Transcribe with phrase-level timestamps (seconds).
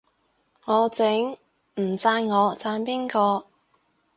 [0.65, 1.33] 我整，
[1.75, 3.45] 唔讚我讚邊個